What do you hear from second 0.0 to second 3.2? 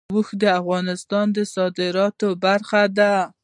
اوښ د افغانستان د صادراتو برخه ده.